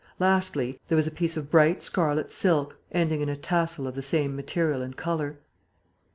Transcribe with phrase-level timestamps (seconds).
[0.17, 4.01] Lastly, there was a piece of bright scarlet silk, ending in a tassel of the
[4.01, 5.37] same material and colour.